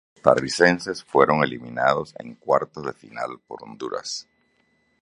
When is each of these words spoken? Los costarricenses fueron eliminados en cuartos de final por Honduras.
Los 0.15 0.23
costarricenses 0.23 1.03
fueron 1.03 1.43
eliminados 1.43 2.15
en 2.17 2.33
cuartos 2.33 2.83
de 2.87 2.93
final 2.93 3.39
por 3.45 3.61
Honduras. 3.63 4.27